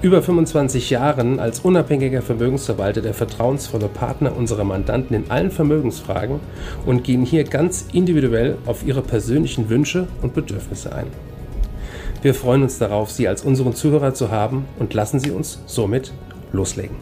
über 0.00 0.22
25 0.22 0.90
Jahren 0.90 1.40
als 1.40 1.58
unabhängiger 1.60 2.22
Vermögensverwalter 2.22 3.02
der 3.02 3.14
vertrauensvolle 3.14 3.88
Partner 3.88 4.36
unserer 4.36 4.62
Mandanten 4.62 5.16
in 5.16 5.28
allen 5.28 5.50
Vermögensfragen 5.50 6.38
und 6.86 7.02
gehen 7.02 7.24
hier 7.24 7.42
ganz 7.42 7.86
individuell 7.92 8.58
auf 8.64 8.86
ihre 8.86 9.02
persönlichen 9.02 9.68
Wünsche 9.68 10.06
und 10.22 10.34
Bedürfnisse 10.34 10.94
ein. 10.94 11.08
Wir 12.22 12.32
freuen 12.34 12.62
uns 12.62 12.78
darauf, 12.78 13.10
Sie 13.10 13.26
als 13.26 13.42
unseren 13.42 13.74
Zuhörer 13.74 14.14
zu 14.14 14.30
haben 14.30 14.66
und 14.78 14.94
lassen 14.94 15.18
Sie 15.18 15.32
uns 15.32 15.60
somit 15.66 16.12
loslegen. 16.52 16.96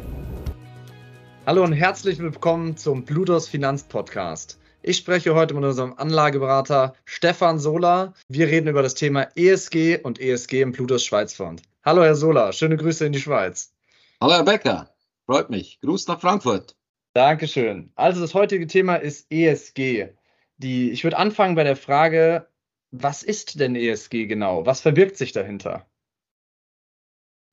Hallo 1.45 1.65
und 1.65 1.75
herzlich 1.75 2.19
willkommen 2.19 2.79
zum 2.79 3.05
Blutos 3.05 3.47
Finanz 3.47 3.85
Podcast. 3.85 4.59
Ich 4.83 4.97
spreche 4.97 5.35
heute 5.35 5.53
mit 5.53 5.65
unserem 5.65 5.95
Anlageberater 5.99 6.95
Stefan 7.05 7.59
Sola. 7.59 8.15
Wir 8.29 8.47
reden 8.47 8.69
über 8.69 8.83
das 8.83 8.95
Thema 8.95 9.29
ESG 9.35 9.99
und 10.03 10.19
ESG 10.19 10.63
im 10.63 10.73
Plutos 10.73 11.05
Schweizfonds. 11.05 11.63
Hallo 11.87 12.03
Herr 12.03 12.17
Sola, 12.17 12.53
schöne 12.53 12.77
Grüße 12.77 13.07
in 13.07 13.13
die 13.13 13.21
Schweiz. 13.21 13.73
Hallo 14.21 14.33
Herr 14.33 14.43
Becker, 14.43 14.93
freut 15.25 15.51
mich. 15.51 15.79
Gruß 15.83 16.09
nach 16.09 16.21
Frankfurt. 16.21 16.77
Dankeschön. 17.13 17.93
Also 17.95 18.21
das 18.21 18.35
heutige 18.35 18.67
Thema 18.67 18.97
ist 18.97 19.31
ESG. 19.31 20.09
Die, 20.57 20.91
ich 20.91 21.05
würde 21.05 21.17
anfangen 21.17 21.55
bei 21.55 21.63
der 21.63 21.77
Frage, 21.77 22.49
was 22.91 23.23
ist 23.23 23.61
denn 23.61 23.77
ESG 23.77 24.27
genau? 24.27 24.67
Was 24.67 24.81
verbirgt 24.81 25.17
sich 25.17 25.31
dahinter? 25.31 25.89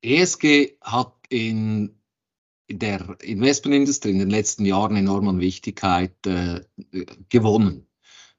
ESG 0.02 0.78
hat 0.81 1.14
in 1.30 2.02
der 2.72 3.16
Investmentindustrie 3.22 4.09
in 4.09 4.18
den 4.18 4.31
letzten 4.31 4.66
Jahren 4.66 4.95
enorm 4.95 5.28
an 5.28 5.42
Wichtigkeit 5.42 6.16
äh, 6.25 6.62
gewonnen, 7.30 7.88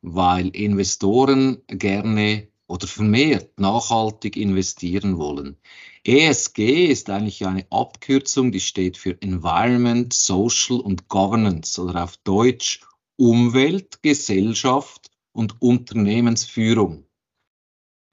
weil 0.03 0.49
Investoren 0.49 1.63
gerne 1.69 2.49
oder 2.67 2.87
vermehrt 2.87 3.59
nachhaltig 3.59 4.37
investieren 4.37 5.19
wollen. 5.19 5.57
ESG 6.05 6.87
ist 6.87 7.11
eigentlich 7.11 7.47
eine 7.47 7.67
Abkürzung, 7.71 8.53
die 8.53 8.61
steht 8.61 8.97
für 8.97 9.21
Environment, 9.21 10.13
Social 10.13 10.81
und 10.81 11.09
Governance 11.09 11.81
oder 11.81 12.05
auf 12.05 12.17
Deutsch 12.19 12.81
Umwelt, 13.17 14.03
Gesellschaft 14.03 15.11
und 15.33 15.61
Unternehmensführung. 15.61 17.07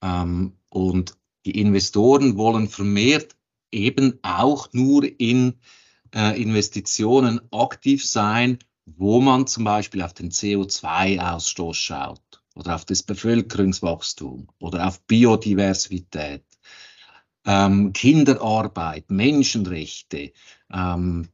Ähm, 0.04 0.58
und 0.70 1.18
die 1.46 1.60
Investoren 1.60 2.38
wollen 2.38 2.68
vermehrt 2.68 3.36
eben 3.72 4.20
auch 4.22 4.70
nur 4.74 5.04
in 5.20 5.60
äh, 6.14 6.40
Investitionen 6.42 7.42
aktiv 7.52 8.06
sein, 8.06 8.60
wo 8.86 9.22
man 9.22 9.48
zum 9.48 9.64
Beispiel 9.64 10.02
auf 10.02 10.14
den 10.14 10.30
CO2-Ausstoß 10.30 11.74
schaut 11.74 12.41
oder 12.56 12.76
auf 12.76 12.86
das 12.86 13.04
Bevölkerungswachstum 13.04 14.48
oder 14.60 14.88
auf 14.88 15.02
Biodiversität, 15.04 16.44
ähm, 17.46 17.94
Kinderarbeit, 17.94 19.10
Menschenrechte, 19.10 20.32
ähm, 20.72 21.28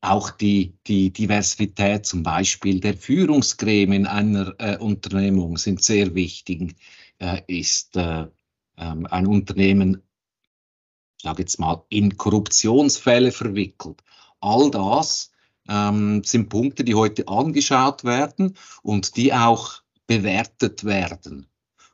auch 0.00 0.30
die, 0.30 0.76
die 0.86 1.12
Diversität 1.12 2.04
zum 2.04 2.22
Beispiel 2.22 2.80
der 2.80 2.94
Führungsgremien 2.94 4.06
einer 4.06 4.54
äh, 4.58 4.76
Unternehmung 4.76 5.56
sind 5.56 5.82
sehr 5.82 6.14
wichtig. 6.14 6.76
Äh, 7.18 7.40
ist 7.46 7.96
äh, 7.96 8.26
ähm, 8.76 9.06
ein 9.06 9.26
Unternehmen, 9.26 10.02
ich 11.16 11.22
sage 11.22 11.42
jetzt 11.42 11.58
mal, 11.58 11.84
in 11.88 12.18
Korruptionsfälle 12.18 13.32
verwickelt. 13.32 14.02
All 14.40 14.70
das 14.70 15.30
ähm, 15.68 16.22
sind 16.24 16.50
Punkte, 16.50 16.84
die 16.84 16.94
heute 16.94 17.26
angeschaut 17.28 18.04
werden 18.04 18.56
und 18.82 19.16
die 19.16 19.32
auch 19.32 19.83
bewertet 20.06 20.84
werden. 20.84 21.46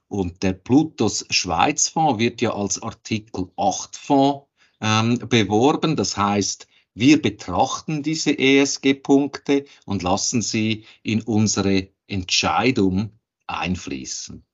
Und 0.09 0.43
der 0.43 0.55
Plutos 0.55 1.25
Schweizfonds 1.31 2.19
wird 2.19 2.41
ja 2.41 2.53
als 2.53 2.83
Artikel 2.83 3.51
8 3.57 3.97
Fonds 3.97 4.47
ähm, 4.81 5.19
beworben. 5.29 5.95
Das 5.97 6.17
heißt, 6.17 6.67
wir 6.95 7.23
betrachten 7.23 8.03
diese 8.03 8.37
ESG-Punkte 8.37 9.65
und 9.87 10.03
lassen 10.03 10.43
sie 10.43 10.85
in 11.03 11.23
unsere 11.23 11.89
Entscheidung 12.09 13.13
einfließen. 13.47 14.45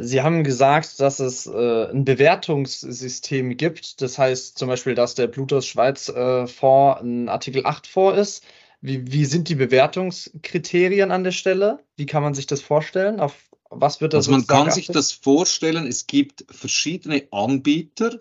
Sie 0.00 0.22
haben 0.22 0.44
gesagt, 0.44 1.00
dass 1.00 1.20
es 1.20 1.46
äh, 1.46 1.90
ein 1.90 2.04
Bewertungssystem 2.04 3.56
gibt. 3.56 4.00
Das 4.02 4.18
heißt 4.18 4.58
zum 4.58 4.68
Beispiel, 4.68 4.94
dass 4.94 5.14
der 5.14 5.26
Plutos 5.26 5.66
Schweiz 5.66 6.08
äh, 6.08 6.46
Fonds 6.46 7.00
ein 7.02 7.28
Artikel 7.28 7.66
8 7.66 7.86
Fonds 7.86 8.18
ist. 8.18 8.44
Wie, 8.80 9.12
wie 9.12 9.24
sind 9.26 9.48
die 9.48 9.54
Bewertungskriterien 9.54 11.10
an 11.10 11.24
der 11.24 11.32
Stelle? 11.32 11.84
Wie 11.96 12.06
kann 12.06 12.22
man 12.22 12.34
sich 12.34 12.46
das 12.46 12.62
vorstellen? 12.62 13.20
Auf 13.20 13.50
was 13.68 14.00
wird 14.00 14.14
das? 14.14 14.26
Also 14.26 14.32
man 14.32 14.46
kann 14.46 14.62
achtet? 14.62 14.74
sich 14.74 14.86
das 14.88 15.12
vorstellen, 15.12 15.86
es 15.86 16.06
gibt 16.06 16.44
verschiedene 16.50 17.28
Anbieter, 17.30 18.18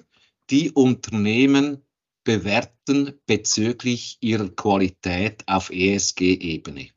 die 0.50 0.72
Unternehmen 0.72 1.84
bewerten 2.24 3.14
bezüglich 3.26 4.18
ihrer 4.22 4.50
Qualität 4.50 5.44
auf 5.48 5.72
ESG-Ebene. 5.72 6.90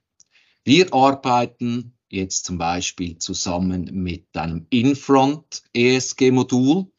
Wir 0.65 0.93
arbeiten 0.93 1.97
jetzt 2.11 2.45
zum 2.45 2.59
Beispiel 2.59 3.19
zusammen 3.19 3.91
mit 3.93 4.37
einem 4.37 4.67
Infront 4.69 5.62
ESG-Modul, 5.72 6.93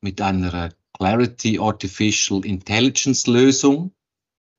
mit 0.00 0.20
einer 0.20 0.74
Clarity 0.94 1.58
Artificial 1.60 2.44
Intelligence 2.44 3.26
Lösung. 3.26 3.94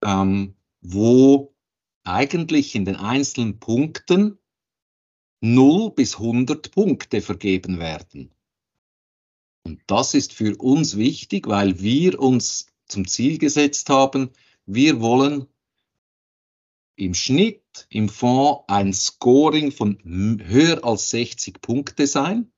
Ähm, 0.04 0.56
wo 0.81 1.56
eigentlich 2.03 2.75
in 2.75 2.85
den 2.85 2.95
einzelnen 2.95 3.59
Punkten 3.59 4.40
0 5.41 5.91
bis 5.91 6.16
100 6.16 6.72
Punkte 6.72 7.22
vergeben 7.22 7.79
werden. 7.79 8.34
Und 9.63 9.81
das 9.88 10.13
ist 10.13 10.34
für 10.34 10.57
uns 10.57 10.97
wichtig, 10.97 11.47
weil 11.47 11.79
wir 11.79 12.19
uns 12.19 12.67
zum 12.88 13.07
Ziel 13.07 13.38
gesetzt 13.38 13.90
haben, 13.90 14.31
wir 14.66 15.00
wollen 15.01 15.47
im 16.96 17.13
Schnitt 17.13 17.88
im 17.90 18.09
Fonds 18.09 18.63
ein 18.67 18.94
Scoring 18.94 19.72
von 19.72 19.97
höher 20.03 20.84
als 20.84 21.09
60 21.11 21.61
Punkte 21.61 22.07
sein, 22.07 22.51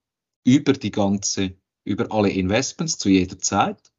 über 0.43 0.73
die 0.73 0.91
ganze, 0.91 1.55
über 1.83 2.11
alle 2.11 2.29
Investments 2.29 2.97
zu 2.97 3.09
jeder 3.09 3.37
Zeit. 3.37 3.90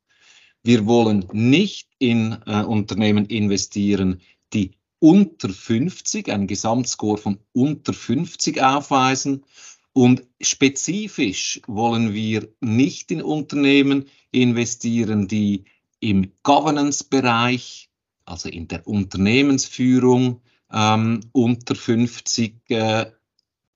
Wir 0.64 0.86
wollen 0.86 1.28
nicht 1.32 1.88
in 1.98 2.38
äh, 2.46 2.62
Unternehmen 2.62 3.26
investieren, 3.26 4.20
die 4.52 4.72
unter 5.00 5.48
50, 5.48 6.30
einen 6.30 6.46
Gesamtscore 6.46 7.18
von 7.18 7.38
unter 7.52 7.92
50 7.92 8.62
aufweisen. 8.62 9.44
Und 9.92 10.22
spezifisch 10.40 11.60
wollen 11.66 12.14
wir 12.14 12.48
nicht 12.60 13.10
in 13.10 13.22
Unternehmen 13.22 14.08
investieren, 14.30 15.26
die 15.26 15.64
im 15.98 16.32
Governance-Bereich, 16.44 17.90
also 18.24 18.48
in 18.48 18.68
der 18.68 18.86
Unternehmensführung, 18.86 20.40
ähm, 20.72 21.20
unter 21.32 21.74
50 21.74 22.70
äh, 22.70 23.06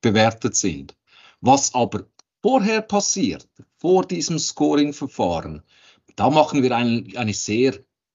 bewertet 0.01 0.55
sind. 0.55 0.97
Was 1.41 1.75
aber 1.75 2.07
vorher 2.41 2.83
passiert, 2.83 3.49
vor 3.77 4.07
diesem 4.07 4.39
Scoring-Verfahren, 4.39 5.63
da 6.17 6.31
machen 6.31 6.63
wir 6.63 6.75
ein, 6.75 7.13
eine 7.17 7.35
sehr 7.35 7.75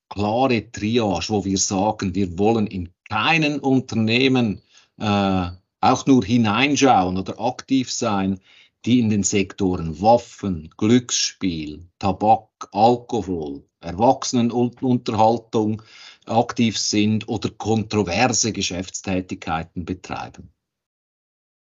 klare 0.10 0.72
Triage, 0.72 1.30
wo 1.30 1.46
wir 1.46 1.58
sagen, 1.58 2.16
wir 2.16 2.38
wollen 2.38 2.68
in 2.68 2.90
keinen 3.10 3.60
Unternehmen 3.60 4.62
äh, 4.98 5.48
auch 5.80 6.06
nur 6.06 6.24
hineinschauen 6.24 7.18
oder 7.18 7.40
aktiv 7.40 7.92
sein, 7.92 8.40
die 8.86 9.00
in 9.00 9.10
den 9.10 9.24
Sektoren 9.24 10.02
Waffen, 10.02 10.70
Glücksspiel, 10.78 11.88
Tabak, 12.00 12.50
Alkohol, 12.72 13.64
Erwachsenenunterhaltung 13.80 15.81
aktiv 16.25 16.78
sind 16.78 17.28
oder 17.28 17.50
kontroverse 17.50 18.52
Geschäftstätigkeiten 18.52 19.86
betreiben. 19.86 20.54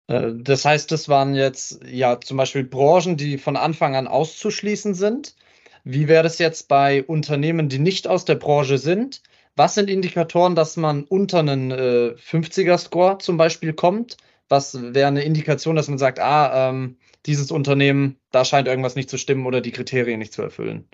Äh, 0.07 0.33
das 0.35 0.65
heißt, 0.65 0.91
das 0.91 1.09
waren 1.09 1.35
jetzt 1.35 1.79
ja 1.85 2.19
zum 2.19 2.37
Beispiel 2.37 2.63
Branchen, 2.63 3.17
die 3.17 3.37
von 3.37 3.55
Anfang 3.55 3.95
an 3.95 4.07
auszuschließen 4.07 4.93
sind. 4.93 5.35
Wie 5.83 6.07
wäre 6.07 6.27
es 6.27 6.37
jetzt 6.37 6.67
bei 6.67 7.03
Unternehmen, 7.03 7.69
die 7.69 7.79
nicht 7.79 8.07
aus 8.07 8.25
der 8.25 8.35
Branche 8.35 8.77
sind? 8.77 9.21
Was 9.55 9.75
sind 9.75 9.89
Indikatoren, 9.89 10.55
dass 10.55 10.77
man 10.77 11.03
unter 11.03 11.39
einen 11.39 11.71
äh, 11.71 12.15
50er-Score 12.15 13.17
zum 13.17 13.37
Beispiel 13.37 13.73
kommt? 13.73 14.17
Was 14.47 14.93
wäre 14.93 15.07
eine 15.07 15.23
Indikation, 15.23 15.75
dass 15.75 15.87
man 15.87 15.97
sagt, 15.97 16.19
ah, 16.19 16.69
ähm, 16.69 16.97
dieses 17.25 17.51
Unternehmen, 17.51 18.19
da 18.31 18.45
scheint 18.45 18.67
irgendwas 18.67 18.95
nicht 18.95 19.09
zu 19.09 19.17
stimmen 19.17 19.45
oder 19.45 19.61
die 19.61 19.71
Kriterien 19.71 20.19
nicht 20.19 20.33
zu 20.33 20.41
erfüllen? 20.41 20.87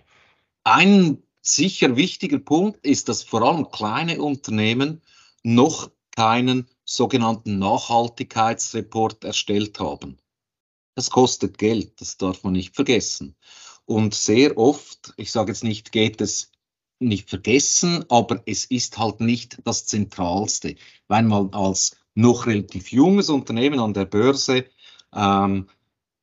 Ein 0.64 1.24
sicher 1.42 1.96
wichtiger 1.96 2.40
Punkt 2.40 2.86
ist, 2.86 3.10
dass 3.10 3.24
vor 3.24 3.42
allem 3.42 3.70
kleine 3.72 4.22
Unternehmen 4.22 5.02
noch 5.44 5.92
keinen 6.16 6.68
sogenannten 6.84 7.60
Nachhaltigkeitsreport 7.60 9.24
erstellt 9.24 9.80
haben. 9.80 10.18
Das 10.96 11.10
kostet 11.10 11.58
Geld, 11.58 12.02
das 12.02 12.18
darf 12.18 12.44
man 12.44 12.54
nicht 12.54 12.76
vergessen. 12.76 13.36
Und 13.88 14.14
sehr 14.14 14.56
oft, 14.58 15.14
ich 15.16 15.32
sage 15.32 15.52
jetzt 15.52 15.64
nicht, 15.64 15.94
geht 15.94 16.20
es 16.20 16.52
nicht 17.00 17.30
vergessen, 17.30 18.04
aber 18.10 18.42
es 18.46 18.66
ist 18.66 18.98
halt 18.98 19.22
nicht 19.22 19.60
das 19.64 19.86
Zentralste. 19.86 20.76
Wenn 21.08 21.28
man 21.28 21.54
als 21.54 21.96
noch 22.14 22.48
relativ 22.48 22.92
junges 22.92 23.30
Unternehmen 23.30 23.80
an 23.80 23.94
der 23.94 24.04
Börse 24.04 24.66
ähm, 25.16 25.70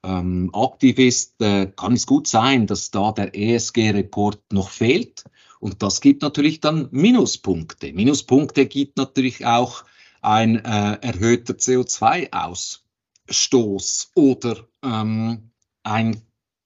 ähm, 0.04 0.50
aktiv 0.52 0.98
ist, 0.98 1.40
äh, 1.40 1.72
kann 1.74 1.94
es 1.94 2.06
gut 2.06 2.26
sein, 2.26 2.66
dass 2.66 2.90
da 2.90 3.12
der 3.12 3.34
ESG-Report 3.34 4.42
noch 4.52 4.68
fehlt. 4.68 5.24
Und 5.58 5.82
das 5.82 6.02
gibt 6.02 6.20
natürlich 6.20 6.60
dann 6.60 6.88
Minuspunkte. 6.90 7.94
Minuspunkte 7.94 8.66
gibt 8.66 8.98
natürlich 8.98 9.46
auch 9.46 9.84
ein 10.20 10.62
äh, 10.62 10.98
erhöhter 11.00 11.54
CO2-Ausstoß 11.54 14.08
oder 14.14 14.68
ähm, 14.82 15.50
ein 15.82 16.20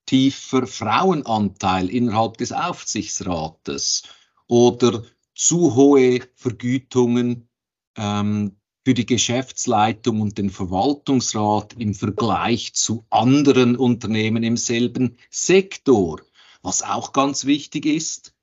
tiefer 0.08 0.66
Frauenanteil 0.66 1.90
innerhalb 1.90 2.38
des 2.38 2.50
Aufsichtsrates 2.50 4.04
oder 4.46 5.04
zu 5.34 5.74
hohe 5.74 6.20
Vergütungen 6.34 7.50
ähm, 7.94 8.56
für 8.86 8.94
die 8.94 9.04
Geschäftsleitung 9.04 10.22
und 10.22 10.38
den 10.38 10.48
Verwaltungsrat 10.48 11.74
im 11.74 11.92
Vergleich 11.92 12.72
zu 12.72 13.04
anderen 13.10 13.76
Unternehmen 13.76 14.42
im 14.42 14.56
selben 14.56 15.18
Sektor. 15.28 16.22
Was 16.62 16.82
auch 16.82 17.12
ganz 17.12 17.44
wichtig 17.44 17.84
ist, 17.84 18.34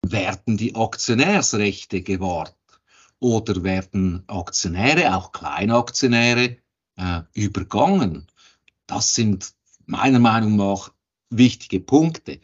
werden 0.00 0.56
die 0.56 0.74
Aktionärsrechte 0.74 2.00
gewahrt 2.00 2.56
oder 3.20 3.62
werden 3.64 4.24
Aktionäre, 4.28 5.14
auch 5.14 5.30
Kleinaktionäre, 5.32 6.56
äh, 6.96 7.20
übergangen? 7.34 8.28
Das 8.86 9.14
sind 9.14 9.52
meiner 9.84 10.18
Meinung 10.18 10.56
nach 10.56 10.90
wichtige 11.36 11.80
Punkte 11.80 12.40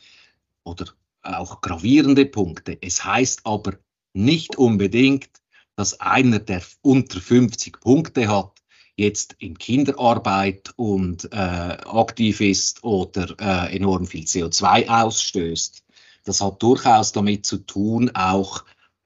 oder 0.65 0.87
auch 1.23 1.61
gravierende 1.61 2.27
Punkte. 2.27 2.79
Es 2.81 3.05
heißt 3.05 3.41
aber 3.45 3.75
nicht 4.13 4.57
unbedingt, 4.57 5.29
dass 5.77 6.01
einer, 6.01 6.39
der 6.39 6.63
unter 6.83 7.21
50 7.21 7.81
Punkte 7.81 8.29
hat, 8.29 8.53
jetzt 8.97 9.37
in 9.39 9.57
Kinderarbeit 9.57 10.73
und 10.77 11.33
äh, 11.33 11.37
aktiv 11.37 12.41
ist 12.41 12.83
oder 12.83 13.37
äh, 13.41 13.77
enorm 13.77 14.07
viel 14.07 14.25
CO2 14.25 14.89
ausstößt. 14.89 15.85
Das 16.25 16.41
hat 16.41 16.63
durchaus 16.63 17.13
damit 17.13 17.47
zu 17.47 17.59
tun, 17.59 18.11
auch 18.15 18.65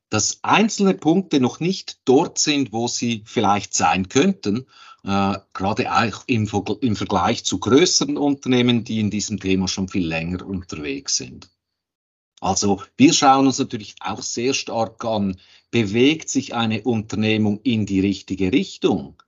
dass 0.08 0.40
einzelne 0.43 0.94
Punkte 0.94 1.40
noch 1.40 1.61
nicht 1.61 2.00
dort 2.05 2.38
sind, 2.38 2.73
wo 2.73 2.88
sie 2.88 3.23
vielleicht 3.26 3.75
sein 3.75 4.08
könnten, 4.08 4.67
äh, 5.04 5.38
gerade 5.52 5.93
auch 5.93 6.25
im, 6.26 6.49
im 6.81 6.96
Vergleich 6.96 7.44
zu 7.44 7.58
größeren 7.58 8.16
Unternehmen, 8.16 8.84
die 8.84 9.00
in 9.00 9.10
diesem 9.10 9.40
Thema 9.40 9.69
schon 9.69 9.88
viel 9.88 10.06
länger 10.06 10.46
unterwegs 10.46 11.16
sind. 11.16 11.50
Also 12.40 12.82
wir 12.96 13.12
schauen 13.12 13.46
uns 13.46 13.58
natürlich 13.58 13.94
auch 14.00 14.22
sehr 14.22 14.52
stark 14.52 15.04
an, 15.04 15.38
bewegt 15.70 16.28
sich 16.28 16.54
eine 16.54 16.82
Unternehmung 16.82 17.60
in 17.62 17.87
die 17.87 18.00
richtige 18.00 18.52
Richtung? 18.52 19.22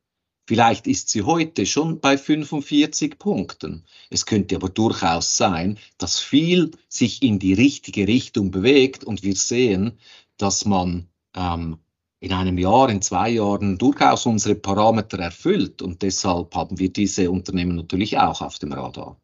Vielleicht 0.46 0.86
ist 0.86 1.08
sie 1.08 1.22
heute 1.22 1.64
schon 1.64 2.00
bei 2.00 2.18
45 2.18 3.18
Punkten. 3.18 3.84
Es 4.10 4.26
könnte 4.26 4.56
aber 4.56 4.68
durchaus 4.68 5.36
sein, 5.36 5.78
dass 5.96 6.20
viel 6.20 6.72
sich 6.88 7.22
in 7.22 7.38
die 7.38 7.54
richtige 7.54 8.06
Richtung 8.06 8.50
bewegt 8.50 9.04
und 9.04 9.22
wir 9.22 9.36
sehen, 9.36 9.98
dass 10.36 10.66
man 10.66 11.08
ähm, 11.34 11.78
in 12.24 12.32
einem 12.32 12.56
Jahr, 12.56 12.88
in 12.88 13.02
zwei 13.02 13.28
Jahren 13.28 13.76
durchaus 13.76 14.24
unsere 14.24 14.54
Parameter 14.54 15.18
erfüllt 15.18 15.82
und 15.82 16.00
deshalb 16.00 16.54
haben 16.54 16.78
wir 16.78 16.90
diese 16.90 17.30
Unternehmen 17.30 17.76
natürlich 17.76 18.18
auch 18.18 18.40
auf 18.40 18.58
dem 18.58 18.72
Radar. 18.72 19.20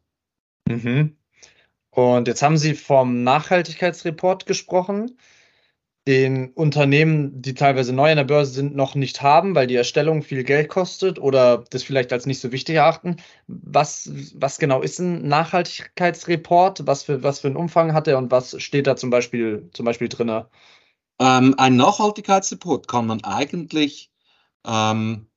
Mhm. 0.69 1.17
Und 1.89 2.27
jetzt 2.27 2.43
haben 2.43 2.57
Sie 2.57 2.75
vom 2.75 3.23
Nachhaltigkeitsreport 3.23 4.45
gesprochen, 4.45 5.17
den 6.07 6.51
Unternehmen, 6.53 7.41
die 7.41 7.53
teilweise 7.55 7.93
neu 7.93 8.11
an 8.11 8.17
der 8.17 8.23
Börse 8.23 8.53
sind, 8.53 8.75
noch 8.75 8.95
nicht 8.95 9.21
haben, 9.21 9.55
weil 9.55 9.67
die 9.67 9.75
Erstellung 9.75 10.21
viel 10.21 10.43
Geld 10.43 10.69
kostet 10.69 11.19
oder 11.19 11.63
das 11.69 11.83
vielleicht 11.83 12.13
als 12.13 12.25
nicht 12.25 12.39
so 12.39 12.51
wichtig 12.51 12.75
erachten. 12.75 13.17
Was, 13.47 14.11
was 14.35 14.57
genau 14.59 14.81
ist 14.81 14.99
ein 14.99 15.27
Nachhaltigkeitsreport? 15.27 16.87
Was 16.87 17.03
für, 17.03 17.23
was 17.23 17.39
für 17.39 17.47
einen 17.47 17.57
Umfang 17.57 17.93
hat 17.93 18.07
er 18.07 18.17
und 18.19 18.31
was 18.31 18.61
steht 18.61 18.87
da 18.87 18.95
zum 18.95 19.09
Beispiel, 19.09 19.69
zum 19.73 19.85
Beispiel 19.85 20.07
drin? 20.07 20.43
Ähm, 21.21 21.53
ein 21.59 21.75
Nachhaltigkeitsreport 21.75 22.87
kann 22.87 23.05
man 23.05 23.23
eigentlich, 23.23 24.11
ähm, 24.65 25.27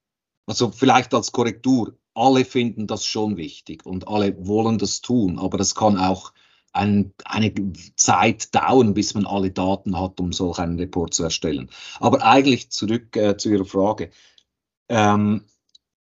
also 0.47 0.71
vielleicht 0.71 1.13
als 1.13 1.31
Korrektur, 1.31 1.99
alle 2.15 2.47
finden 2.47 2.87
das 2.87 3.05
schon 3.05 3.37
wichtig 3.37 3.85
und 3.85 4.09
alle 4.09 4.35
wollen 4.47 4.79
das 4.79 5.03
tun, 5.03 5.39
aber 5.39 5.61
es 5.61 5.75
kann 5.75 5.99
auch 5.99 6.33
ein, 6.73 7.13
eine 7.27 7.53
Zeit 7.97 8.55
dauern, 8.55 8.95
bis 8.95 9.13
man 9.13 9.27
alle 9.27 9.51
Daten 9.51 10.01
hat, 10.01 10.21
um 10.21 10.33
solch 10.33 10.59
einen 10.59 10.79
Report 10.79 11.13
zu 11.13 11.23
erstellen. 11.23 11.69
Aber 12.01 12.23
eigentlich 12.23 12.71
zurück 12.71 13.15
äh, 13.17 13.37
zu 13.37 13.51
Ihrer 13.51 13.67
Frage. 13.67 14.11
Ähm, 14.89 15.45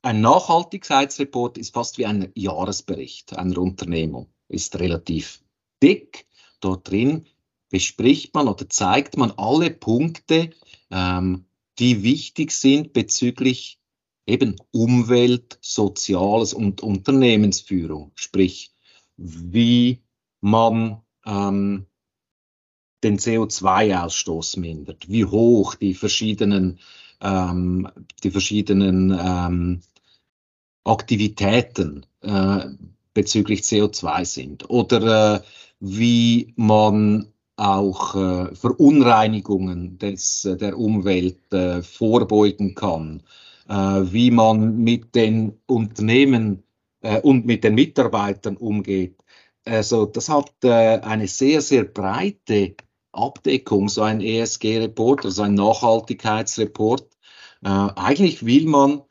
ein 0.00 0.22
Nachhaltigkeitsreport 0.22 1.58
ist 1.58 1.74
fast 1.74 1.98
wie 1.98 2.06
ein 2.06 2.32
Jahresbericht 2.34 3.36
einer 3.36 3.58
Unternehmung, 3.58 4.32
ist 4.48 4.78
relativ 4.78 5.42
dick. 5.82 6.26
Dort 6.60 6.88
drin 6.90 7.26
bespricht 7.70 8.34
man 8.34 8.48
oder 8.48 8.68
zeigt 8.68 9.16
man 9.16 9.32
alle 9.32 9.70
Punkte, 9.70 10.50
ähm, 10.90 11.46
die 11.78 12.02
wichtig 12.02 12.52
sind 12.52 12.92
bezüglich 12.92 13.78
eben 14.26 14.56
Umwelt, 14.72 15.58
Soziales 15.60 16.52
und 16.52 16.82
Unternehmensführung. 16.82 18.12
Sprich, 18.14 18.72
wie 19.16 20.02
man 20.40 21.02
ähm, 21.24 21.86
den 23.02 23.18
CO2-Ausstoß 23.18 24.58
mindert, 24.58 25.08
wie 25.08 25.24
hoch 25.24 25.74
die 25.76 25.94
verschiedenen, 25.94 26.78
ähm, 27.20 27.88
die 28.22 28.30
verschiedenen 28.30 29.16
ähm, 29.18 29.80
Aktivitäten 30.84 32.06
äh, 32.22 32.66
bezüglich 33.14 33.60
CO2 33.60 34.24
sind 34.24 34.70
oder 34.70 35.36
äh, 35.36 35.40
wie 35.80 36.52
man 36.56 37.32
auch 37.58 38.14
äh, 38.14 38.54
Verunreinigungen 38.54 39.98
des, 39.98 40.48
der 40.60 40.78
Umwelt 40.78 41.52
äh, 41.52 41.82
vorbeugen 41.82 42.74
kann, 42.74 43.22
äh, 43.68 43.74
wie 43.74 44.30
man 44.30 44.78
mit 44.78 45.14
den 45.14 45.60
Unternehmen 45.66 46.62
äh, 47.02 47.20
und 47.20 47.46
mit 47.46 47.64
den 47.64 47.74
Mitarbeitern 47.74 48.56
umgeht. 48.56 49.16
Also 49.64 50.06
das 50.06 50.28
hat 50.28 50.52
äh, 50.62 51.00
eine 51.00 51.26
sehr, 51.26 51.60
sehr 51.60 51.84
breite 51.84 52.76
Abdeckung, 53.12 53.88
so 53.88 54.02
ein 54.02 54.20
ESG-Report, 54.20 55.24
also 55.24 55.42
ein 55.42 55.54
Nachhaltigkeitsreport. 55.54 57.08
Äh, 57.64 57.68
eigentlich 57.68 58.46
will 58.46 58.66
man 58.66 59.02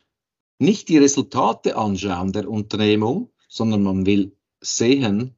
nicht 0.59 0.89
die 0.89 0.97
Resultate 0.97 1.75
anschauen 1.75 2.31
der 2.31 2.49
Unternehmung, 2.49 3.29
sondern 3.49 3.83
man 3.83 4.05
will 4.05 4.35
sehen, 4.61 5.36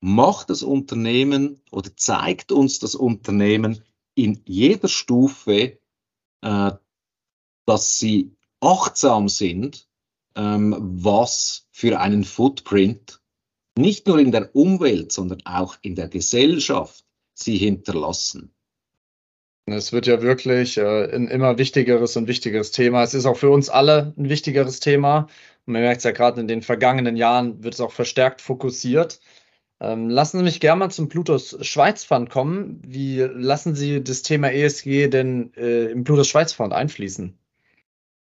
macht 0.00 0.50
das 0.50 0.62
Unternehmen 0.62 1.60
oder 1.70 1.96
zeigt 1.96 2.52
uns 2.52 2.78
das 2.78 2.94
Unternehmen 2.94 3.82
in 4.14 4.42
jeder 4.46 4.88
Stufe, 4.88 5.78
äh, 6.42 6.70
dass 7.66 7.98
sie 7.98 8.36
achtsam 8.60 9.28
sind, 9.28 9.88
ähm, 10.34 10.76
was 10.78 11.68
für 11.70 12.00
einen 12.00 12.24
Footprint 12.24 13.20
nicht 13.76 14.06
nur 14.06 14.18
in 14.18 14.32
der 14.32 14.54
Umwelt, 14.54 15.12
sondern 15.12 15.42
auch 15.44 15.76
in 15.82 15.94
der 15.94 16.08
Gesellschaft 16.08 17.04
sie 17.34 17.56
hinterlassen. 17.56 18.52
Es 19.66 19.92
wird 19.92 20.06
ja 20.06 20.22
wirklich 20.22 20.78
äh, 20.78 21.14
ein 21.14 21.28
immer 21.28 21.58
wichtigeres 21.58 22.16
und 22.16 22.26
wichtigeres 22.26 22.70
Thema. 22.70 23.02
Es 23.02 23.14
ist 23.14 23.26
auch 23.26 23.36
für 23.36 23.50
uns 23.50 23.68
alle 23.68 24.14
ein 24.16 24.28
wichtigeres 24.28 24.80
Thema. 24.80 25.28
Und 25.66 25.74
man 25.74 25.82
merkt 25.82 25.98
es 25.98 26.04
ja 26.04 26.12
gerade 26.12 26.40
in 26.40 26.48
den 26.48 26.62
vergangenen 26.62 27.16
Jahren, 27.16 27.62
wird 27.62 27.74
es 27.74 27.80
auch 27.80 27.92
verstärkt 27.92 28.40
fokussiert. 28.40 29.20
Ähm, 29.80 30.08
lassen 30.10 30.38
Sie 30.38 30.44
mich 30.44 30.60
gerne 30.60 30.80
mal 30.80 30.90
zum 30.90 31.08
Plutos 31.08 31.56
Schweiz 31.60 32.04
Fund 32.04 32.30
kommen. 32.30 32.80
Wie 32.84 33.20
lassen 33.20 33.74
Sie 33.74 34.02
das 34.02 34.22
Thema 34.22 34.52
ESG 34.52 35.08
denn 35.08 35.52
äh, 35.56 35.86
im 35.86 36.04
Plutos 36.04 36.28
Schweiz 36.28 36.52
Fund 36.52 36.72
einfließen? 36.72 37.38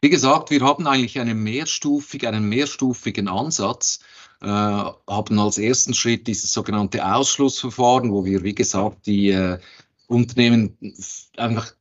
Wie 0.02 0.10
gesagt, 0.10 0.50
wir 0.50 0.60
haben 0.60 0.86
eigentlich 0.86 1.18
einen, 1.18 1.42
mehrstufig, 1.42 2.26
einen 2.26 2.48
mehrstufigen 2.48 3.28
Ansatz, 3.28 4.00
äh, 4.42 4.46
haben 4.46 5.38
als 5.38 5.58
ersten 5.58 5.94
Schritt 5.94 6.26
dieses 6.26 6.52
sogenannte 6.52 7.06
Ausschlussverfahren, 7.06 8.12
wo 8.12 8.24
wir, 8.24 8.42
wie 8.42 8.54
gesagt, 8.54 9.06
die 9.06 9.30
äh, 9.30 9.58
Unternehmen 10.08 10.76
einfach 11.36 11.72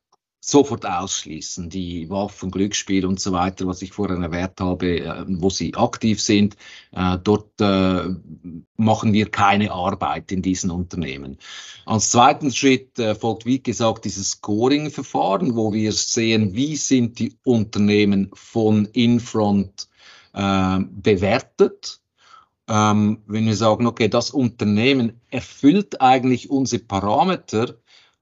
sofort 0.48 0.86
ausschließen. 0.86 1.70
Die 1.70 2.08
Waffen, 2.08 2.52
Glücksspiel 2.52 3.04
und 3.04 3.18
so 3.18 3.32
weiter, 3.32 3.66
was 3.66 3.82
ich 3.82 3.90
vorhin 3.90 4.22
erwähnt 4.22 4.60
habe, 4.60 5.00
äh, 5.00 5.24
wo 5.26 5.50
sie 5.50 5.74
aktiv 5.74 6.22
sind, 6.22 6.56
äh, 6.92 7.18
dort 7.22 7.60
äh, 7.60 8.04
machen 8.76 9.12
wir 9.12 9.28
keine 9.28 9.72
Arbeit 9.72 10.30
in 10.30 10.42
diesen 10.42 10.70
Unternehmen. 10.70 11.38
Als 11.84 12.12
zweiten 12.12 12.52
Schritt 12.52 12.92
folgt, 13.18 13.44
wie 13.44 13.60
gesagt, 13.60 14.04
dieses 14.04 14.30
Scoring-Verfahren, 14.30 15.56
wo 15.56 15.72
wir 15.72 15.92
sehen, 15.92 16.54
wie 16.54 16.76
sind 16.76 17.18
die 17.18 17.34
Unternehmen 17.44 18.30
von 18.34 18.86
Infront 18.86 19.88
bewertet. 20.32 22.00
Ähm, 22.68 23.22
wenn 23.26 23.46
wir 23.46 23.56
sagen, 23.56 23.86
okay, 23.86 24.08
das 24.08 24.30
Unternehmen 24.30 25.20
erfüllt 25.30 26.02
eigentlich 26.02 26.50
unsere 26.50 26.82
Parameter, 26.82 27.76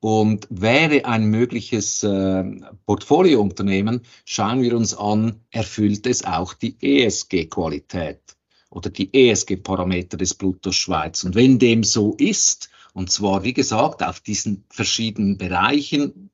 und 0.04 0.46
wäre 0.50 1.06
ein 1.06 1.24
mögliches 1.30 2.02
äh, 2.02 2.44
Portfoliounternehmen, 2.84 4.02
schauen 4.26 4.60
wir 4.60 4.76
uns 4.76 4.92
an, 4.92 5.40
erfüllt 5.50 6.06
es 6.06 6.26
auch 6.26 6.52
die 6.52 6.76
ESG-Qualität 6.78 8.20
oder 8.68 8.90
die 8.90 9.08
ESG-Parameter 9.14 10.18
des 10.18 10.34
Plutos 10.34 10.76
Schweiz. 10.76 11.24
Und 11.24 11.36
wenn 11.36 11.58
dem 11.58 11.84
so 11.84 12.14
ist, 12.18 12.68
und 12.92 13.10
zwar, 13.10 13.44
wie 13.44 13.54
gesagt, 13.54 14.02
auf 14.02 14.20
diesen 14.20 14.66
verschiedenen 14.68 15.38
Bereichen, 15.38 16.28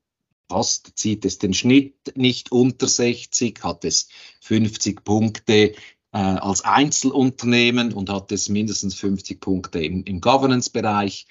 passt, 0.49 0.91
zieht 0.95 1.23
es 1.23 1.37
den 1.37 1.53
Schnitt 1.53 2.17
nicht 2.17 2.51
unter 2.51 2.89
60, 2.89 3.63
hat 3.63 3.85
es 3.85 4.09
50 4.41 5.05
Punkte 5.05 5.75
äh, 6.11 6.17
als 6.17 6.65
Einzelunternehmen 6.65 7.93
und 7.93 8.09
hat 8.09 8.33
es 8.33 8.49
mindestens 8.49 8.95
50 8.95 9.39
Punkte 9.39 9.79
im, 9.81 10.03
im 10.03 10.19
Governance-Bereich, 10.19 11.25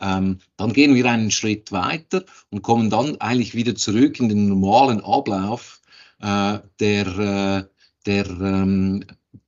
ähm, 0.00 0.38
dann 0.56 0.72
gehen 0.72 0.94
wir 0.94 1.06
einen 1.06 1.30
Schritt 1.30 1.72
weiter 1.72 2.24
und 2.50 2.62
kommen 2.62 2.90
dann 2.90 3.20
eigentlich 3.20 3.54
wieder 3.54 3.74
zurück 3.74 4.20
in 4.20 4.28
den 4.28 4.48
normalen 4.48 5.00
Ablauf 5.00 5.80
äh, 6.20 6.58
der, 6.80 7.06
äh, 7.18 7.64
der, 8.04 8.26
ähm, 8.26 9.04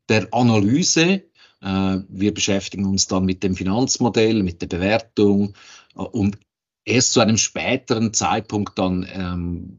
der 0.08 0.28
Analyse. 0.32 1.24
Äh, 1.60 1.98
wir 2.08 2.32
beschäftigen 2.32 2.86
uns 2.86 3.06
dann 3.06 3.24
mit 3.24 3.42
dem 3.42 3.56
Finanzmodell, 3.56 4.42
mit 4.42 4.62
der 4.62 4.68
Bewertung 4.68 5.54
äh, 5.96 6.00
und 6.00 6.38
erst 6.84 7.12
zu 7.12 7.20
einem 7.20 7.36
späteren 7.36 8.14
Zeitpunkt 8.14 8.78
dann 8.78 9.06
ähm, 9.12 9.78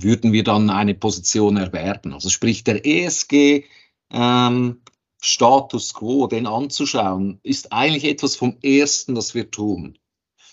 würden 0.00 0.32
wir 0.32 0.44
dann 0.44 0.70
eine 0.70 0.94
Position 0.94 1.58
erwerben. 1.58 2.14
Also 2.14 2.30
sprich 2.30 2.64
der 2.64 2.86
ESG 2.86 3.64
ähm, 4.10 4.80
Status 5.20 5.94
quo, 5.94 6.26
den 6.26 6.46
anzuschauen, 6.46 7.40
ist 7.42 7.72
eigentlich 7.72 8.04
etwas 8.04 8.36
vom 8.36 8.56
Ersten, 8.62 9.14
das 9.14 9.34
wir 9.34 9.50
tun. 9.50 9.98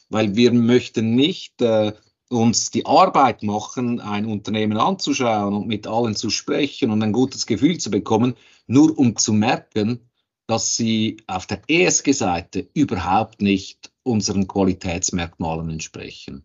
Weil 0.09 0.35
wir 0.35 0.53
möchten 0.53 1.15
nicht 1.15 1.61
äh, 1.61 1.93
uns 2.29 2.71
die 2.71 2.85
Arbeit 2.85 3.43
machen, 3.43 4.01
ein 4.01 4.25
Unternehmen 4.25 4.77
anzuschauen 4.77 5.53
und 5.53 5.67
mit 5.67 5.87
allen 5.87 6.15
zu 6.15 6.29
sprechen 6.29 6.91
und 6.91 7.01
ein 7.01 7.13
gutes 7.13 7.45
Gefühl 7.45 7.77
zu 7.77 7.89
bekommen, 7.89 8.35
nur 8.67 8.97
um 8.97 9.15
zu 9.15 9.33
merken, 9.33 10.09
dass 10.45 10.75
sie 10.75 11.17
auf 11.27 11.45
der 11.45 11.61
ESG-Seite 11.67 12.69
überhaupt 12.73 13.41
nicht 13.41 13.91
unseren 14.03 14.47
Qualitätsmerkmalen 14.47 15.69
entsprechen. 15.69 16.43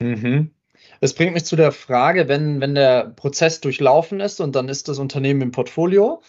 Mhm. 0.00 0.50
Es 1.00 1.14
bringt 1.14 1.34
mich 1.34 1.44
zu 1.44 1.56
der 1.56 1.72
Frage, 1.72 2.28
wenn, 2.28 2.60
wenn 2.60 2.74
der 2.74 3.10
Prozess 3.10 3.60
durchlaufen 3.60 4.20
ist 4.20 4.40
und 4.40 4.54
dann 4.54 4.68
ist 4.68 4.88
das 4.88 4.98
Unternehmen 4.98 5.42
im 5.42 5.52
Portfolio, 5.52 6.22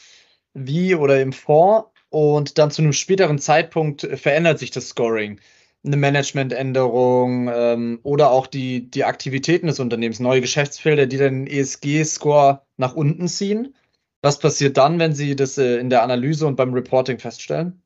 wie 0.54 0.96
oder 0.96 1.22
im 1.22 1.34
Fonds 1.34 1.90
und 2.10 2.58
dann 2.58 2.72
zu 2.72 2.82
einem 2.82 2.94
späteren 2.94 3.40
Zeitpunkt 3.40 4.02
verändert 4.02 4.60
sich 4.60 4.72
das 4.72 4.90
Scoring. 4.90 5.40
Eine 5.86 5.98
Managementänderung 5.98 7.50
ähm, 7.54 8.00
oder 8.04 8.32
auch 8.32 8.48
die, 8.48 8.90
die 8.90 9.06
Aktivitäten 9.06 9.68
des 9.68 9.80
Unternehmens, 9.80 10.20
neue 10.20 10.42
Geschäftsfelder, 10.42 11.06
die 11.06 11.18
den 11.18 11.48
ESG-Score 11.48 12.64
nach 12.78 12.96
unten 12.96 13.28
ziehen. 13.28 13.76
Was 14.22 14.40
passiert 14.40 14.76
dann, 14.76 15.00
wenn 15.00 15.14
Sie 15.14 15.36
das 15.36 15.58
äh, 15.58 15.78
in 15.78 15.90
der 15.90 16.04
Analyse 16.04 16.48
und 16.48 16.58
beim 16.58 16.74
Reporting 16.74 17.20
feststellen? 17.20 17.82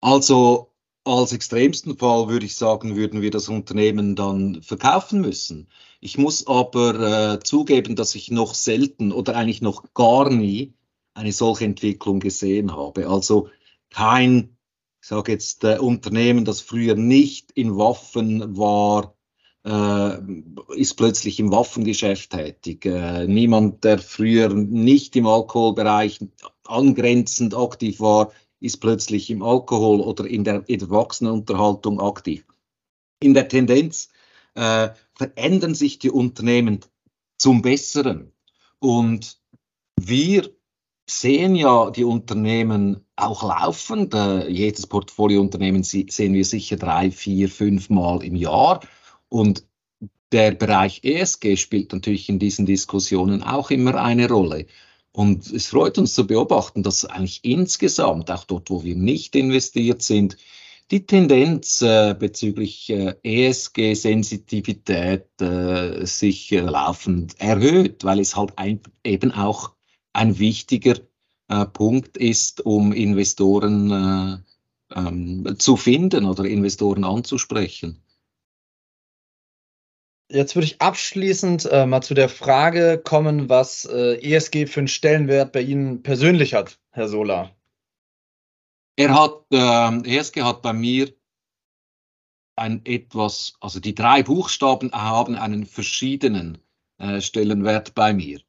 Also 0.00 0.72
als 1.04 1.32
extremsten 1.32 1.96
Fall 1.96 2.28
würde 2.28 2.46
ich 2.46 2.56
sagen, 2.56 2.96
würden 2.96 3.22
wir 3.22 3.30
das 3.30 3.48
Unternehmen 3.48 4.16
dann 4.16 4.60
verkaufen 4.62 5.20
müssen. 5.20 5.68
Ich 6.00 6.18
muss 6.18 6.46
aber 6.46 7.34
äh, 7.34 7.40
zugeben, 7.40 7.94
dass 7.94 8.14
ich 8.14 8.30
noch 8.30 8.54
selten 8.54 9.12
oder 9.12 9.36
eigentlich 9.36 9.62
noch 9.62 9.94
gar 9.94 10.30
nie 10.30 10.74
eine 11.20 11.32
solche 11.32 11.66
Entwicklung 11.66 12.18
gesehen 12.18 12.74
habe. 12.74 13.08
Also 13.08 13.50
kein, 13.90 14.56
ich 15.02 15.08
sage 15.08 15.32
jetzt, 15.32 15.62
äh, 15.64 15.78
Unternehmen, 15.78 16.44
das 16.44 16.60
früher 16.60 16.96
nicht 16.96 17.52
in 17.52 17.76
Waffen 17.76 18.56
war, 18.56 19.14
äh, 19.64 20.18
ist 20.74 20.94
plötzlich 20.94 21.38
im 21.38 21.52
Waffengeschäft 21.52 22.30
tätig. 22.30 22.86
Äh, 22.86 23.26
niemand, 23.26 23.84
der 23.84 23.98
früher 23.98 24.48
nicht 24.48 25.14
im 25.16 25.26
Alkoholbereich 25.26 26.20
angrenzend 26.64 27.54
aktiv 27.54 28.00
war, 28.00 28.32
ist 28.60 28.78
plötzlich 28.78 29.30
im 29.30 29.42
Alkohol 29.42 30.00
oder 30.00 30.26
in 30.26 30.44
der, 30.44 30.64
Erwachsenenunterhaltung 30.68 32.00
aktiv. 32.00 32.44
In 33.20 33.34
der 33.34 33.48
Tendenz 33.48 34.08
äh, 34.54 34.88
verändern 35.14 35.74
sich 35.74 35.98
die 35.98 36.10
Unternehmen 36.10 36.80
zum 37.36 37.60
Besseren. 37.60 38.32
Und 38.78 39.38
wir 39.96 40.50
sehen 41.10 41.56
ja 41.56 41.90
die 41.90 42.04
Unternehmen 42.04 43.04
auch 43.16 43.42
laufend. 43.42 44.14
Äh, 44.14 44.48
jedes 44.48 44.86
Portfoliounternehmen 44.86 45.82
sehen 45.82 46.34
wir 46.34 46.44
sicher 46.44 46.76
drei, 46.76 47.10
vier, 47.10 47.48
fünf 47.48 47.90
Mal 47.90 48.22
im 48.22 48.36
Jahr. 48.36 48.80
Und 49.28 49.66
der 50.32 50.52
Bereich 50.52 51.00
ESG 51.02 51.56
spielt 51.56 51.92
natürlich 51.92 52.28
in 52.28 52.38
diesen 52.38 52.66
Diskussionen 52.66 53.42
auch 53.42 53.70
immer 53.70 53.96
eine 53.96 54.28
Rolle. 54.28 54.66
Und 55.12 55.52
es 55.52 55.66
freut 55.66 55.98
uns 55.98 56.14
zu 56.14 56.24
beobachten, 56.26 56.84
dass 56.84 57.04
eigentlich 57.04 57.40
insgesamt, 57.42 58.30
auch 58.30 58.44
dort, 58.44 58.70
wo 58.70 58.84
wir 58.84 58.94
nicht 58.94 59.34
investiert 59.34 60.02
sind, 60.02 60.36
die 60.92 61.04
Tendenz 61.06 61.82
äh, 61.82 62.14
bezüglich 62.18 62.90
äh, 62.90 63.14
ESG-Sensitivität 63.22 65.26
äh, 65.40 66.04
sich 66.04 66.50
äh, 66.52 66.60
laufend 66.60 67.40
erhöht, 67.40 68.04
weil 68.04 68.20
es 68.20 68.36
halt 68.36 68.52
ein, 68.56 68.80
eben 69.04 69.32
auch 69.32 69.72
ein 70.12 70.38
wichtiger 70.38 70.98
äh, 71.48 71.66
Punkt 71.66 72.16
ist, 72.16 72.60
um 72.64 72.92
Investoren 72.92 73.90
äh, 73.90 74.96
ähm, 74.96 75.56
zu 75.58 75.76
finden 75.76 76.24
oder 76.24 76.44
Investoren 76.44 77.04
anzusprechen. 77.04 78.02
Jetzt 80.30 80.54
würde 80.54 80.66
ich 80.66 80.80
abschließend 80.80 81.66
äh, 81.70 81.86
mal 81.86 82.02
zu 82.02 82.14
der 82.14 82.28
Frage 82.28 82.98
kommen, 83.04 83.48
was 83.48 83.84
äh, 83.84 84.14
ESG 84.22 84.66
für 84.66 84.80
einen 84.80 84.88
Stellenwert 84.88 85.50
bei 85.52 85.60
Ihnen 85.60 86.02
persönlich 86.04 86.54
hat, 86.54 86.78
Herr 86.90 87.08
Sola. 87.08 87.50
Er 88.96 89.14
hat, 89.14 89.44
äh, 89.52 90.16
ESG 90.16 90.42
hat 90.42 90.62
bei 90.62 90.72
mir 90.72 91.12
ein 92.54 92.84
etwas, 92.84 93.54
also 93.60 93.80
die 93.80 93.94
drei 93.94 94.22
Buchstaben 94.22 94.92
haben 94.92 95.34
einen 95.34 95.66
verschiedenen 95.66 96.58
äh, 96.98 97.20
Stellenwert 97.20 97.94
bei 97.94 98.12
mir. 98.12 98.40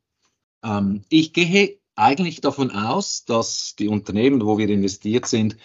Ähm, 0.64 1.04
ich 1.10 1.34
gehe 1.34 1.80
eigentlich 1.96 2.42
davon 2.42 2.72
aus, 2.72 3.26
dass 3.26 3.76
die 3.78 3.88
Unternehmen, 3.88 4.46
wo 4.46 4.58
wir 4.58 4.70
investiert 4.70 5.26
sind, 5.28 5.58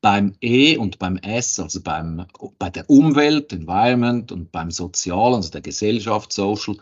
beim 0.00 0.34
E 0.42 0.76
und 0.76 0.98
beim 0.98 1.16
S, 1.16 1.58
also 1.58 1.80
beim, 1.82 2.26
bei 2.58 2.68
der 2.68 2.90
Umwelt, 2.90 3.52
Environment 3.52 4.30
und 4.32 4.52
beim 4.52 4.70
Sozialen, 4.70 5.36
also 5.36 5.50
der 5.50 5.62
Gesellschaft, 5.62 6.32
Social, 6.32 6.76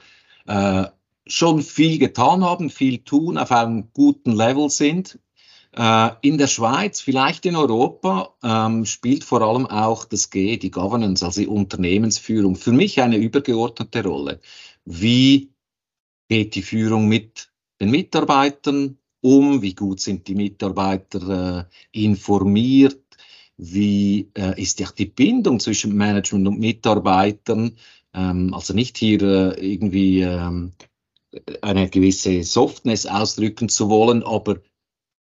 äh, 0.47 0.87
schon 1.27 1.63
viel 1.63 1.99
getan 1.99 2.45
haben, 2.45 2.69
viel 2.69 2.99
tun, 2.99 3.39
auf 3.39 3.53
einem 3.53 3.93
guten 3.93 4.33
Level 4.33 4.69
sind. 4.71 5.21
Äh, 5.75 6.11
in 6.23 6.37
der 6.37 6.49
Schweiz, 6.49 7.01
vielleicht 7.01 7.47
in 7.47 7.55
Europa, 7.55 8.35
ähm, 8.43 8.85
spielt 8.87 9.23
vor 9.23 9.41
allem 9.43 9.67
auch 9.67 10.05
das 10.05 10.31
G, 10.31 10.57
die 10.57 10.73
Governance, 10.73 11.25
also 11.25 11.41
die 11.41 11.47
Unternehmensführung, 11.47 12.57
für 12.57 12.73
mich 12.73 13.01
eine 13.01 13.19
übergeordnete 13.19 14.05
Rolle. 14.05 14.41
Wie 14.85 15.53
geht 16.29 16.57
die 16.57 16.63
Führung 16.63 17.07
mit 17.07 17.52
den 17.83 17.91
Mitarbeitern 17.91 18.97
um, 19.23 19.61
wie 19.61 19.75
gut 19.75 20.01
sind 20.01 20.29
die 20.29 20.37
Mitarbeiter 20.37 21.67
äh, 21.93 22.05
informiert, 22.05 23.03
wie 23.57 24.31
äh, 24.35 24.61
ist 24.61 24.79
die 24.99 25.07
Bindung 25.07 25.59
zwischen 25.59 25.97
Management 25.97 26.47
und 26.47 26.61
Mitarbeitern, 26.61 27.77
ähm, 28.15 28.55
also 28.55 28.73
nicht 28.73 28.99
hier 28.99 29.21
äh, 29.23 29.73
irgendwie 29.73 30.21
ähm, 30.21 30.73
eine 31.61 31.89
gewisse 31.89 32.45
Softness 32.45 33.07
ausdrücken 33.07 33.69
zu 33.69 33.89
wollen, 33.89 34.23
aber 34.23 34.61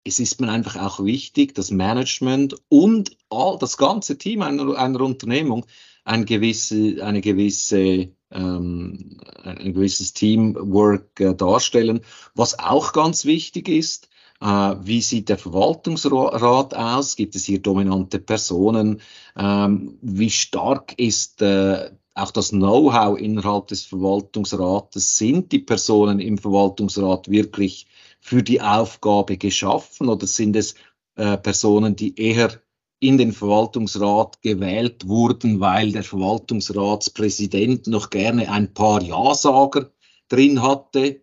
es 0.04 0.18
ist 0.20 0.38
mir 0.38 0.50
einfach 0.50 0.76
auch 0.76 1.02
wichtig, 1.02 1.54
dass 1.54 1.70
Management 1.70 2.56
und 2.68 3.16
all, 3.30 3.56
das 3.58 3.78
ganze 3.78 4.18
Team 4.18 4.42
einer, 4.42 4.76
einer 4.76 5.00
Unternehmung 5.00 5.64
ein 6.04 6.26
gewisse, 6.26 7.02
eine 7.02 7.22
gewisse 7.22 8.10
ähm, 8.34 9.18
ein 9.42 9.72
gewisses 9.72 10.12
Teamwork 10.12 11.20
äh, 11.20 11.34
darstellen. 11.34 12.00
Was 12.34 12.58
auch 12.58 12.92
ganz 12.92 13.24
wichtig 13.24 13.68
ist, 13.68 14.08
äh, 14.40 14.46
wie 14.46 15.00
sieht 15.00 15.28
der 15.28 15.38
Verwaltungsrat 15.38 16.74
aus? 16.74 17.16
Gibt 17.16 17.34
es 17.36 17.44
hier 17.44 17.60
dominante 17.60 18.18
Personen? 18.18 19.00
Ähm, 19.36 19.98
wie 20.02 20.30
stark 20.30 20.98
ist 20.98 21.40
äh, 21.42 21.90
auch 22.14 22.30
das 22.30 22.50
Know-how 22.50 23.18
innerhalb 23.18 23.68
des 23.68 23.84
Verwaltungsrates, 23.84 25.18
sind 25.18 25.50
die 25.50 25.58
Personen 25.58 26.20
im 26.20 26.38
Verwaltungsrat 26.38 27.28
wirklich 27.28 27.86
für 28.20 28.42
die 28.42 28.60
Aufgabe 28.60 29.36
geschaffen 29.36 30.08
oder 30.08 30.26
sind 30.26 30.56
es 30.56 30.74
äh, 31.16 31.36
Personen, 31.36 31.96
die 31.96 32.18
eher 32.18 32.60
in 33.04 33.18
den 33.18 33.32
Verwaltungsrat 33.32 34.40
gewählt 34.40 35.06
wurden, 35.06 35.60
weil 35.60 35.92
der 35.92 36.02
Verwaltungsratspräsident 36.02 37.86
noch 37.86 38.08
gerne 38.08 38.50
ein 38.50 38.72
paar 38.72 39.02
Ja-Sager 39.02 39.90
drin 40.28 40.62
hatte. 40.62 41.20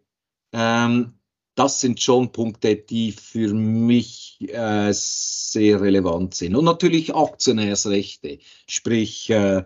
Ähm, 0.53 1.13
das 1.55 1.81
sind 1.81 1.99
schon 1.99 2.31
Punkte, 2.31 2.75
die 2.75 3.11
für 3.11 3.53
mich 3.55 4.37
äh, 4.41 4.91
sehr 4.93 5.81
relevant 5.81 6.35
sind. 6.35 6.55
Und 6.55 6.65
natürlich 6.65 7.15
Aktionärsrechte, 7.15 8.37
sprich, 8.67 9.31
äh, 9.31 9.63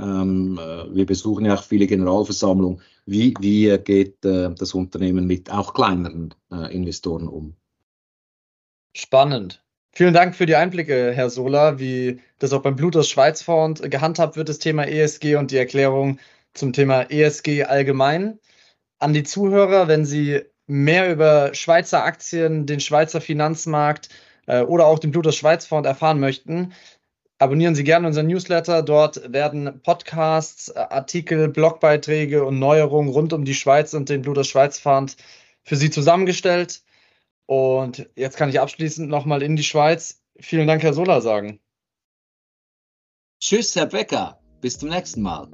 ähm, 0.00 0.58
äh, 0.58 0.94
wir 0.94 1.06
besuchen 1.06 1.44
ja 1.44 1.54
auch 1.54 1.64
viele 1.64 1.88
Generalversammlungen. 1.88 2.80
Wie, 3.04 3.34
wie 3.40 3.76
geht 3.78 4.24
äh, 4.24 4.54
das 4.54 4.74
Unternehmen 4.74 5.26
mit 5.26 5.50
auch 5.50 5.74
kleineren 5.74 6.34
äh, 6.52 6.72
Investoren 6.72 7.26
um? 7.26 7.56
Spannend. 8.94 9.64
Vielen 9.92 10.14
Dank 10.14 10.36
für 10.36 10.46
die 10.46 10.54
Einblicke, 10.56 11.12
Herr 11.12 11.30
Sola, 11.30 11.78
wie 11.78 12.20
das 12.38 12.52
auch 12.52 12.62
beim 12.62 12.76
Blutos 12.76 13.08
Schweizfonds 13.08 13.82
gehandhabt 13.82 14.36
wird, 14.36 14.48
das 14.48 14.58
Thema 14.58 14.84
ESG 14.86 15.36
und 15.36 15.50
die 15.50 15.56
Erklärung 15.56 16.18
zum 16.54 16.72
Thema 16.72 17.02
ESG 17.10 17.64
allgemein. 17.64 18.38
An 18.98 19.12
die 19.12 19.24
Zuhörer, 19.24 19.88
wenn 19.88 20.04
Sie 20.04 20.42
mehr 20.66 21.10
über 21.10 21.54
Schweizer 21.54 22.04
Aktien, 22.04 22.66
den 22.66 22.80
Schweizer 22.80 23.20
Finanzmarkt 23.20 24.08
äh, 24.46 24.62
oder 24.62 24.86
auch 24.86 24.98
den 24.98 25.10
Blutos 25.10 25.36
Schweizfonds 25.36 25.88
erfahren 25.88 26.20
möchten, 26.20 26.72
abonnieren 27.38 27.74
Sie 27.74 27.84
gerne 27.84 28.06
unseren 28.06 28.26
Newsletter. 28.26 28.82
Dort 28.82 29.32
werden 29.32 29.80
Podcasts, 29.82 30.74
Artikel, 30.74 31.48
Blogbeiträge 31.48 32.44
und 32.44 32.58
Neuerungen 32.58 33.10
rund 33.10 33.32
um 33.32 33.44
die 33.44 33.54
Schweiz 33.54 33.94
und 33.94 34.08
den 34.08 34.22
Blutos 34.22 34.48
Schweizfonds 34.48 35.16
für 35.64 35.76
Sie 35.76 35.90
zusammengestellt. 35.90 36.82
Und 37.48 38.10
jetzt 38.14 38.36
kann 38.36 38.50
ich 38.50 38.60
abschließend 38.60 39.08
nochmal 39.08 39.42
in 39.42 39.56
die 39.56 39.64
Schweiz. 39.64 40.20
Vielen 40.38 40.66
Dank, 40.66 40.82
Herr 40.82 40.92
Sola, 40.92 41.22
sagen. 41.22 41.60
Tschüss, 43.40 43.74
Herr 43.74 43.86
Becker. 43.86 44.38
Bis 44.60 44.78
zum 44.78 44.90
nächsten 44.90 45.22
Mal. 45.22 45.48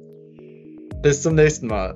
Bis 1.01 1.21
zum 1.21 1.35
nächsten 1.35 1.67
Mal. 1.67 1.95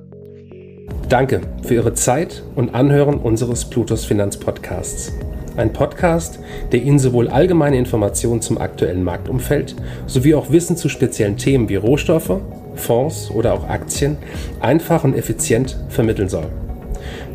Danke 1.10 1.42
für 1.64 1.74
Ihre 1.74 1.94
Zeit 1.94 2.44
und 2.56 2.74
Anhören 2.74 3.20
unseres 3.20 3.70
Plutos 3.70 4.06
Finanzpodcasts. 4.06 5.12
Ein 5.58 5.74
Podcast, 5.74 6.40
der 6.72 6.82
Ihnen 6.82 7.00
sowohl 7.00 7.28
allgemeine 7.28 7.78
Informationen 7.78 8.42
zum 8.42 8.58
aktuellen 8.58 9.04
Marktumfeld 9.04 9.76
sowie 10.08 10.34
auch 10.34 10.50
Wissen 10.50 10.78
zu 10.78 10.88
speziellen 10.88 11.36
Themen 11.36 11.68
wie 11.68 11.76
Rohstoffe, 11.76 12.40
Fonds 12.76 13.32
oder 13.32 13.54
auch 13.54 13.68
Aktien 13.68 14.18
einfach 14.62 15.04
und 15.04 15.14
effizient 15.14 15.78
vermitteln 15.90 16.30
soll. 16.30 16.50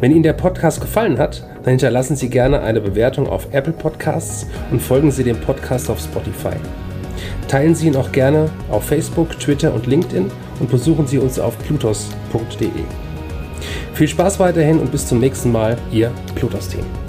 Wenn 0.01 0.13
Ihnen 0.13 0.23
der 0.23 0.33
Podcast 0.33 0.81
gefallen 0.81 1.19
hat, 1.19 1.47
dann 1.65 1.73
hinterlassen 1.73 2.15
Sie 2.15 2.29
gerne 2.29 2.61
eine 2.61 2.81
Bewertung 2.81 3.27
auf 3.27 3.49
Apple 3.53 3.73
Podcasts 3.73 4.47
und 4.71 4.81
folgen 4.81 5.11
Sie 5.11 5.25
dem 5.25 5.41
Podcast 5.41 5.91
auf 5.91 5.99
Spotify. 5.99 6.57
Teilen 7.49 7.75
Sie 7.75 7.87
ihn 7.87 7.97
auch 7.97 8.13
gerne 8.13 8.51
auf 8.71 8.85
Facebook, 8.85 9.39
Twitter 9.39 9.73
und 9.73 9.87
LinkedIn 9.87 10.31
und 10.61 10.71
besuchen 10.71 11.07
Sie 11.07 11.19
uns 11.19 11.39
auf 11.39 11.59
plutos.de. 11.59 12.69
Viel 13.95 14.09
Spaß 14.09 14.41
weiterhin 14.41 14.79
und 14.79 14.91
bis 14.93 15.07
zum 15.07 15.21
nächsten 15.21 15.53
Mal, 15.53 15.79
Ihr 15.91 16.11
Plutos-Team. 16.35 17.04